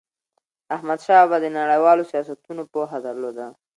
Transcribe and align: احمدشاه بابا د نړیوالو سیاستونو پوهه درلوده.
احمدشاه 0.75 1.21
بابا 1.21 1.37
د 1.43 1.47
نړیوالو 1.59 2.09
سیاستونو 2.11 2.61
پوهه 2.71 2.97
درلوده. 3.07 3.45